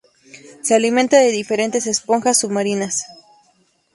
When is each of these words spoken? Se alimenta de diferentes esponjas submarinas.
Se 0.63 0.73
alimenta 0.73 1.19
de 1.19 1.29
diferentes 1.31 1.85
esponjas 1.85 2.39
submarinas. 2.39 3.05